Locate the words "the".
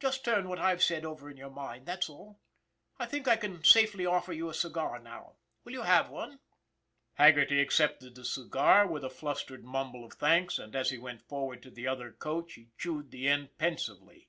8.14-8.26, 11.70-11.86, 13.12-13.26